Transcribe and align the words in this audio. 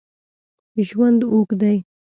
ژوند 0.87 1.19
اوږد 1.31 1.51
دی 1.61 1.77